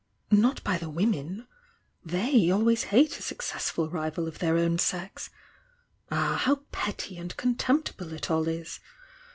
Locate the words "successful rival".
3.21-4.27